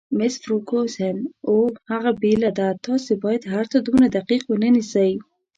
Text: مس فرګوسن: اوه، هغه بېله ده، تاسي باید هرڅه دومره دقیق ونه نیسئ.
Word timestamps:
مس 0.17 0.33
فرګوسن: 0.43 1.17
اوه، 1.49 1.67
هغه 1.91 2.11
بېله 2.21 2.49
ده، 2.59 2.67
تاسي 2.85 3.13
باید 3.23 3.49
هرڅه 3.53 3.77
دومره 3.85 4.07
دقیق 4.17 4.43
ونه 4.47 4.69
نیسئ. 4.75 5.11